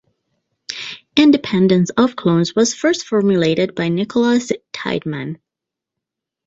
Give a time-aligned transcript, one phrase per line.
[1.15, 5.37] Independence of clones was first formulated by Nicolaus Tideman.